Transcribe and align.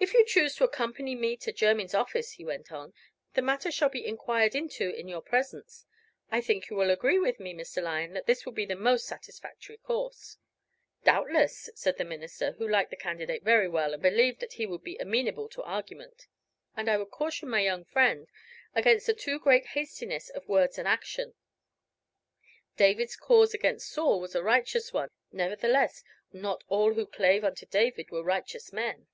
"If 0.00 0.12
you 0.14 0.24
choose 0.24 0.54
to 0.56 0.64
accompany 0.64 1.16
me 1.16 1.36
to 1.38 1.52
Jermyn's 1.52 1.92
office," 1.92 2.30
he 2.32 2.44
went 2.44 2.70
on, 2.70 2.94
"the 3.34 3.42
matter 3.42 3.68
shall 3.72 3.88
be 3.88 4.06
enquired 4.06 4.54
into 4.54 4.90
in 4.90 5.08
your 5.08 5.20
presence. 5.20 5.84
I 6.30 6.40
think 6.40 6.70
you 6.70 6.76
will 6.76 6.90
agree 6.90 7.18
with 7.18 7.40
me, 7.40 7.52
Mr. 7.52 7.82
Lyon, 7.82 8.12
that 8.12 8.26
this 8.26 8.46
will 8.46 8.52
be 8.52 8.64
the 8.64 8.76
most 8.76 9.06
satisfactory 9.08 9.76
course." 9.76 10.38
"Doubtless," 11.02 11.68
said 11.74 11.98
the 11.98 12.04
minister, 12.04 12.52
who 12.52 12.68
liked 12.68 12.90
the 12.90 12.96
candidate 12.96 13.42
very 13.42 13.66
well, 13.68 13.92
and 13.92 14.00
believed 14.00 14.38
that 14.38 14.52
he 14.52 14.66
would 14.66 14.84
be 14.84 14.96
amenable 14.98 15.48
to 15.48 15.64
argument; 15.64 16.28
"and 16.76 16.88
I 16.88 16.96
would 16.96 17.10
caution 17.10 17.48
my 17.50 17.60
young 17.62 17.84
friend 17.84 18.28
against 18.76 19.08
a 19.08 19.14
too 19.14 19.40
great 19.40 19.66
hastiness 19.68 20.30
of 20.30 20.46
words 20.48 20.78
and 20.78 20.86
action. 20.86 21.34
David's 22.76 23.16
cause 23.16 23.52
against 23.52 23.90
Saul 23.90 24.20
was 24.20 24.36
a 24.36 24.44
righteous 24.44 24.92
one; 24.92 25.10
nevertheless 25.32 26.04
not 26.32 26.62
all 26.68 26.94
who 26.94 27.04
clave 27.04 27.42
unto 27.42 27.66
David 27.66 28.12
were 28.12 28.22
righteous 28.22 28.72
men." 28.72 29.08